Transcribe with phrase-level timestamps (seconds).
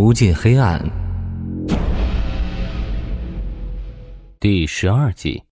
[0.00, 0.80] 无尽黑暗，
[4.38, 5.42] 第十二集。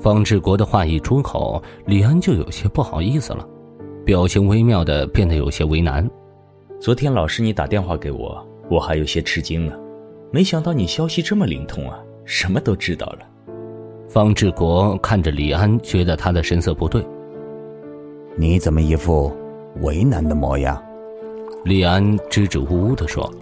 [0.00, 3.46] 方志国的话一出口，李安就有些不好意思了，
[4.06, 6.08] 表情微妙的变得有些为难。
[6.80, 9.78] 昨天老师你打电话给我，我还有些吃惊呢，
[10.32, 13.18] 没想到你消息这么灵通啊，什么都知道了。
[14.08, 17.06] 方志国看着李安，觉得他的神色不对。
[18.34, 19.30] 你怎么一副
[19.82, 20.82] 为难的模样？
[21.64, 23.32] 李安支支吾吾的说：“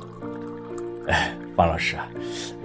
[1.09, 1.97] 哎，方老师，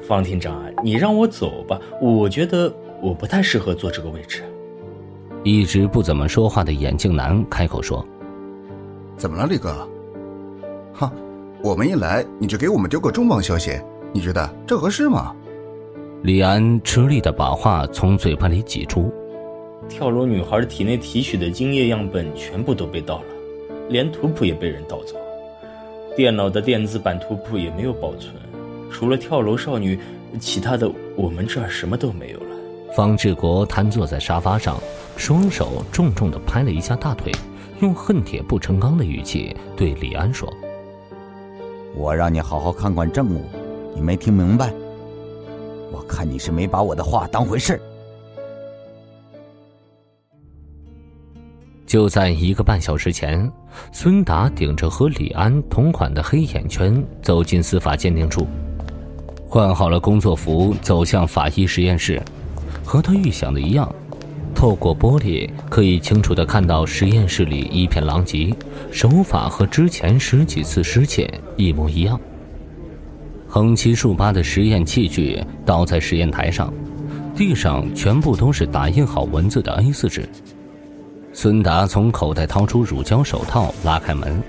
[0.05, 4.44] 方厅长，你让我走吧，我觉得我不太适合坐这个位置。”
[5.44, 8.05] 一直不怎么说话的眼镜男开口说
[9.16, 9.88] ：“怎么了，李哥？
[10.94, 11.10] 哈，
[11.63, 13.80] 我们一来你就给我们丢个重磅消息，
[14.12, 15.34] 你觉得这合适吗？”
[16.24, 19.10] 李安吃力的把话从嘴巴里挤出
[19.88, 23.26] ：“跳楼女孩体内提取的精液样本全部都被盗了，
[23.88, 25.16] 连图谱也被人盗走。”
[26.16, 28.34] 电脑的电子版图谱也没有保存，
[28.90, 29.99] 除了跳楼少女，
[30.40, 32.46] 其他的我们这儿什么都没有了。
[32.96, 34.80] 方志国瘫坐在沙发上，
[35.18, 37.34] 双手重重的拍了一下大腿，
[37.82, 40.52] 用恨铁不成钢的语气对李安说
[41.98, 43.43] ：“我让你好好看管政务，
[43.93, 44.74] 你没听明白？
[45.91, 47.77] 我看你是没把我的话当回事。”
[51.86, 53.50] 就在一个半小时前，
[53.91, 58.48] 孙达顶着和李安同款的黑眼圈走进司法鉴定处，
[59.48, 62.22] 换好了工作服，走向法医实验室。
[62.84, 63.94] 和他预想的一样，
[64.53, 68.53] 透过玻璃可以清楚的看到实验室里一片狼藉，
[68.92, 72.20] 手法和之前十几次失窃一模一样。
[73.47, 76.74] 横七竖八的实验器具倒在实验台上，
[77.36, 80.28] 地上全部都是打印好文字的 A4 纸。
[81.38, 84.41] 孙达从口袋掏出乳胶手套，拉开门，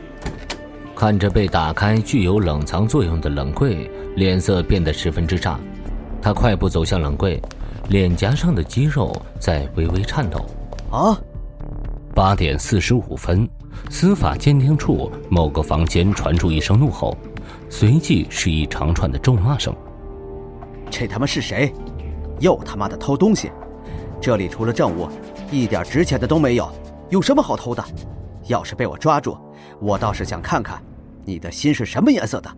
[0.95, 5.59] 看着被打开、具有冷藏作用的冷柜，脸色变得十分之差。
[6.22, 7.43] 他快步走向冷柜，
[7.88, 10.47] 脸颊上的肌肉在微微颤抖。
[10.93, 11.19] 啊！
[12.15, 13.49] 八点四十五分，
[13.91, 17.19] 司法鉴定处某个房间传出一声怒吼，
[17.69, 19.75] 随即是一长串的咒骂声。
[20.89, 21.72] 这他妈是谁？
[22.39, 23.50] 又他妈的偷东西！
[24.21, 25.09] 这里除了证物。
[25.49, 26.69] 一点值钱的都没有，
[27.09, 27.84] 有什么好偷的？
[28.49, 29.37] 要是被我抓住，
[29.81, 30.81] 我倒是想看看，
[31.25, 32.50] 你的心是什么颜色的。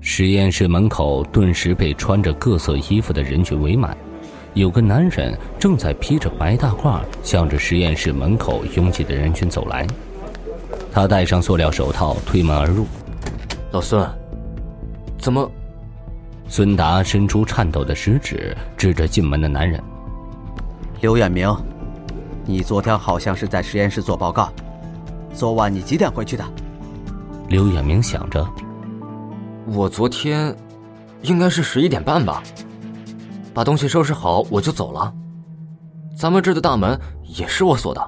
[0.00, 3.96] 实验室门口顿时被穿着各色衣服的人群围满，
[4.54, 9.86] 有个男人正在披着白大褂，向着实验室门口拥挤的人群走来。
[10.92, 12.86] 他戴上塑料手套，推门而入。
[13.72, 14.08] 老孙，
[15.18, 15.50] 怎么？
[16.48, 19.82] 孙达伸出颤抖的食指，指着进门的男人。
[21.00, 21.52] 刘远明。
[22.48, 24.50] 你昨天好像是在实验室做报告，
[25.34, 26.42] 昨晚你几点回去的？
[27.46, 28.48] 刘远明想着，
[29.66, 30.56] 我昨天
[31.20, 32.42] 应该是十一点半吧，
[33.52, 35.12] 把东西收拾好我就走了。
[36.16, 36.98] 咱们这的大门
[37.36, 38.00] 也是我锁的。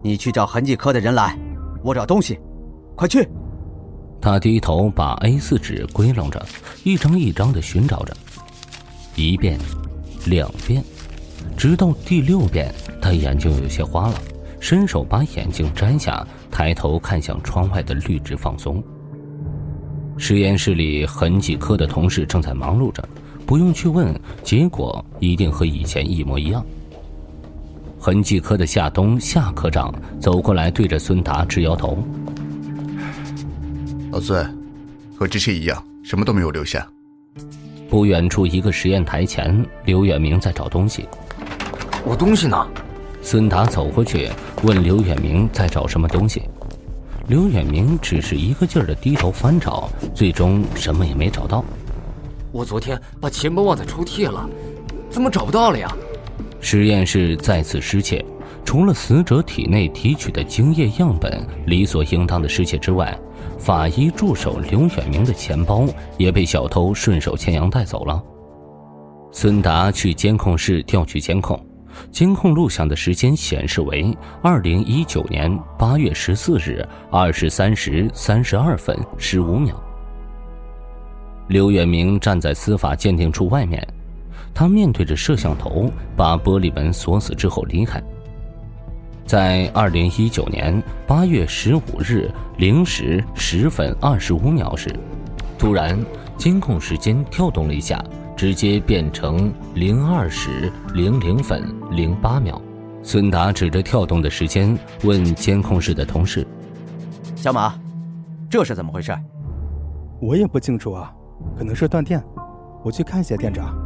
[0.00, 1.36] 你去找痕迹科的人来，
[1.82, 2.38] 我找东西，
[2.94, 3.28] 快去。
[4.20, 6.40] 他低头把 A 四纸归拢着，
[6.84, 8.16] 一张一张的寻找着，
[9.16, 9.58] 一遍，
[10.24, 10.84] 两遍。
[11.58, 14.14] 直到第六遍，他眼睛有些花了，
[14.60, 18.80] 伸手把眼镜摘下，抬头看向窗外的绿植放松。
[20.16, 23.02] 实验室里痕迹科的同事正在忙碌着，
[23.44, 24.14] 不用去问，
[24.44, 26.64] 结果一定和以前一模一样。
[27.98, 31.98] 痕迹科的夏冬夏科长走过来，对着孙达直摇头
[34.12, 34.48] ：“老孙，
[35.16, 36.88] 和之前一样，什么都没有留下。”
[37.90, 41.04] 不远处一个实验台前，刘远明在找东西。
[42.04, 42.66] 我东西呢？
[43.20, 44.30] 孙达走过去
[44.62, 46.42] 问刘远明在找什么东西。
[47.26, 51.62] 刘远明只是一个劲儿的低头翻找，最终什么也没找到。
[52.52, 54.48] 我昨天把钱包忘在抽屉了，
[55.10, 55.94] 怎么找不到了呀？
[56.60, 58.24] 实验室再次失窃，
[58.64, 63.16] 除了死者体内提取的精液样本理所应当的失窃之外，
[63.58, 65.86] 法医助手刘远明的钱包
[66.16, 68.22] 也被小偷顺手牵羊带走了。
[69.30, 71.62] 孙达去监控室调取监控。
[72.10, 79.74] 监控录像的时间显示为二零一九年八月十四日二十三时三十二分十五秒。
[81.48, 83.86] 刘远明站在司法鉴定处外面，
[84.52, 88.02] 他面对着摄像头，把玻璃门锁死之后离开。
[89.24, 94.94] 在二零一九年八月十五日零时十分二十五秒时，
[95.58, 95.98] 突然
[96.36, 98.02] 监控时间跳动了一下。
[98.38, 102.62] 直接变成零二时零零分零八秒，
[103.02, 106.46] 孙达指着跳动的时间问监控室的同事
[107.34, 107.74] ：“小马，
[108.48, 109.12] 这是怎么回事？
[110.20, 111.12] 我也不清楚啊，
[111.58, 112.22] 可能是断电。
[112.84, 113.76] 我去看一下店长。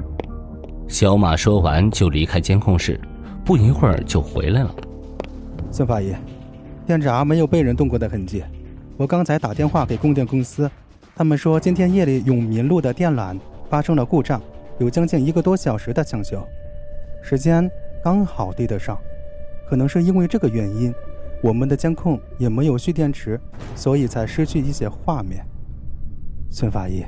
[0.86, 3.00] 小马说完就离开监控室，
[3.46, 4.74] 不一会儿就回来了。
[5.70, 6.14] 孙法医，
[6.84, 8.44] 店闸没有被人动过的痕迹。
[8.98, 10.70] 我刚才打电话给供电公司，
[11.16, 13.34] 他们说今天夜里永民路的电缆
[13.72, 14.38] 发生了故障，
[14.76, 16.46] 有将近一个多小时的抢修，
[17.22, 17.70] 时间
[18.04, 18.98] 刚好对得上。
[19.66, 20.92] 可能是因为这个原因，
[21.42, 23.40] 我们的监控也没有蓄电池，
[23.74, 25.42] 所以才失去一些画面。
[26.50, 27.02] 孙法医，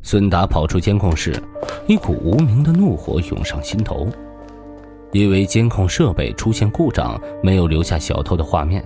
[0.00, 1.34] 孙达跑出监控室，
[1.88, 4.06] 一股无名的怒火涌上心头，
[5.10, 8.84] 因为监控设备出现故障，没有留下小偷的画面。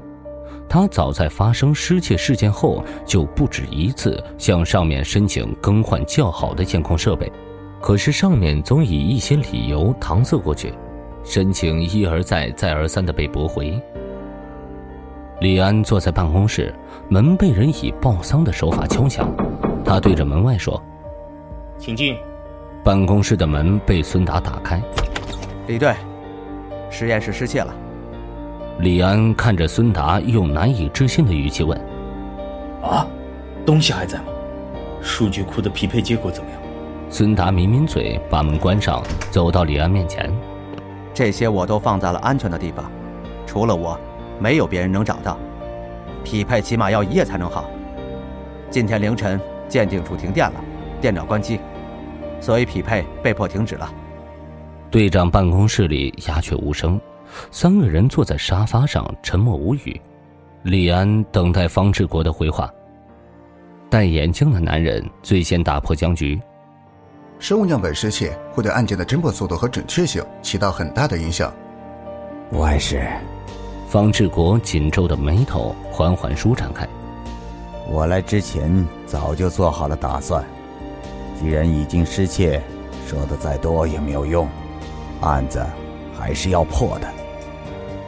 [0.69, 7.31] 他早在发生失窃事件后，就不止一次向上面申请更换较好的监控设备，
[7.81, 10.75] 可是上面总以一些理由搪塞过去，
[11.25, 13.81] 申请一而再、再而三的被驳回。
[15.41, 16.75] 李安坐在办公室，
[17.09, 19.33] 门被人以报丧的手法敲响，
[19.85, 20.83] 他对着门外说
[21.79, 22.17] ：“请进。”
[22.85, 24.83] 办公室的门被孙达打开。
[25.67, 25.95] 李队，
[26.91, 27.75] 实验室失窃了。
[28.81, 31.77] 李安看着孙达，用难以置信的语气问
[32.81, 33.05] ：“啊，
[33.67, 34.27] 东西还在吗？
[35.03, 36.61] 数据库的匹配结果怎么样？”
[37.11, 39.03] 孙达抿抿嘴，把门关上，
[39.33, 40.33] 走到李安面前
[41.13, 42.89] ：“这些我都放在了安全的地方，
[43.49, 43.99] 除了我，
[44.39, 45.37] 没有别人能找到。
[46.23, 47.65] 匹配起码要一夜才能好。
[48.71, 50.61] 今天凌晨鉴定处停电了，
[51.01, 51.59] 电脑关机，
[52.41, 53.93] 所以匹配被迫停止了。”
[54.89, 57.01] 队长办公室里鸦雀无声。
[57.51, 60.01] 三个人坐在沙发上，沉默无语。
[60.63, 62.71] 李安等待方志国的回话。
[63.91, 66.39] 戴眼镜的男人最先打破僵局：
[67.39, 71.53] 生物样本失窃会对案件的侦破速度和准确性起到很大的影响。
[72.53, 73.07] 万事，
[73.89, 76.87] 方志国紧皱的眉头缓缓舒展开。
[77.91, 80.45] 我来之前早就做好了打算，
[81.41, 82.63] 既然已经失窃，
[83.07, 84.47] 说的再多也没有用，
[85.23, 85.65] 案子
[86.19, 87.09] 还是要破的。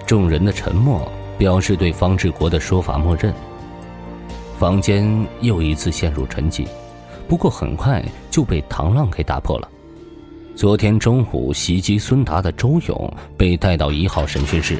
[0.07, 3.33] 众人的沉默表示对方志国的说法默认。
[4.59, 6.67] 房间又一次陷入沉寂，
[7.29, 9.69] 不过很快就被唐浪给打破了。
[10.55, 14.79] 昨天中午袭击孙达的周勇被带到一号审讯室，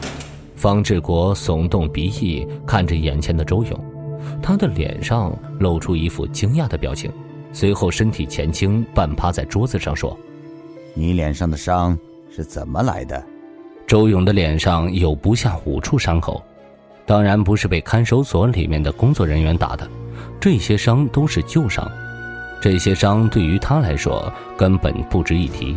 [0.55, 3.85] 方志国耸动鼻翼看着眼前的周勇，
[4.43, 7.11] 他的脸上露出一副惊讶的表情，
[7.53, 10.15] 随后身体前倾，半趴在桌子上说
[10.93, 11.99] ：“你脸上的伤
[12.35, 13.23] 是怎么来的？”
[13.87, 16.41] 周勇的脸上有不下五处伤口，
[17.05, 19.89] 当然不是被看守所里面的工作人员打的，
[20.41, 21.91] 这些伤都是旧伤，
[22.63, 25.77] 这些伤对于他来说根本不值一提。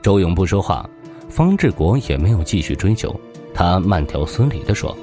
[0.00, 0.88] 周勇不说话，
[1.28, 3.12] 方志国也没有继续追究，
[3.52, 4.96] 他慢条斯理的说：“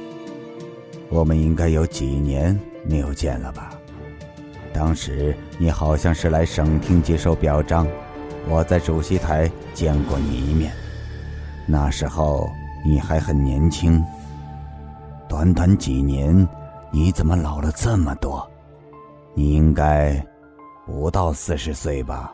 [1.09, 3.71] 我们应该有几年没有见了吧？
[4.71, 7.85] 当时你好像是来省厅接受表彰，
[8.47, 10.71] 我在主席台见过你一面。”
[11.67, 12.49] 那时候
[12.83, 14.03] 你还很年轻，
[15.29, 16.47] 短短几年，
[16.91, 18.45] 你怎么老了这么多？
[19.33, 20.21] 你应该
[20.85, 22.33] 不到四十岁吧？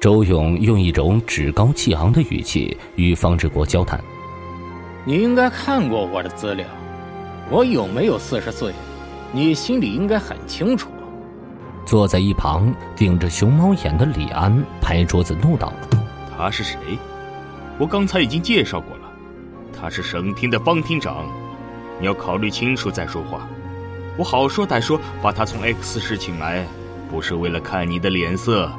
[0.00, 4.00] 周勇用一种趾高气昂的语气与方志国交谈
[5.04, 6.66] ：“你应该看过我的资料，
[7.50, 8.72] 我有没有四十岁，
[9.32, 10.88] 你心里应该很清楚。”
[11.90, 15.72] 坐在一旁顶着熊猫眼的李安拍桌子怒道
[16.38, 16.96] ：“他是谁？”
[17.80, 19.10] 我刚才已经介绍过了，
[19.76, 21.26] 他是省厅的方厅长，
[21.98, 23.44] 你要考虑清楚再说话。
[24.16, 26.64] 我好说歹说把他从 X 市请来，
[27.10, 28.70] 不是为了看你的脸色。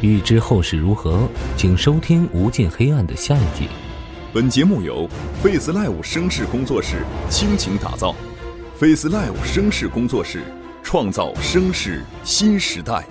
[0.00, 1.28] 欲知后事如何，
[1.58, 3.68] 请收听《无尽黑暗》的下一集。
[4.32, 5.06] 本节目由
[5.42, 8.14] Face Live 声势工作室倾情打造
[8.78, 10.42] ，Face Live 声势工作室。
[10.82, 13.06] 创造声势新时代。